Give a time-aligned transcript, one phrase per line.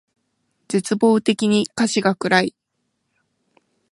[0.67, 2.55] 絶望的に歌詞が暗い